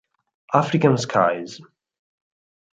African 0.61 0.97
Skies 0.97 1.61